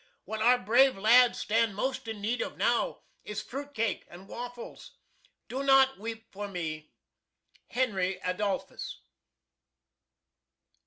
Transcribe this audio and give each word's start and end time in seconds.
What 0.25 0.41
our 0.41 0.57
brave 0.57 0.97
lads 0.97 1.37
stand 1.39 1.75
most 1.75 2.07
in 2.07 2.21
need 2.21 2.41
of 2.41 2.57
now 2.57 3.01
is 3.23 3.43
Fruit 3.43 3.71
Cake 3.71 4.03
and 4.07 4.27
Waffles. 4.27 4.93
Do 5.47 5.61
not 5.61 5.99
weep 5.99 6.25
for 6.31 6.47
me. 6.47 6.89
Henry 7.67 8.17
Adolphus. 8.23 9.01